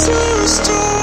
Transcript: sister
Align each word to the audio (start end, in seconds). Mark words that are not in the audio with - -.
sister 0.00 0.99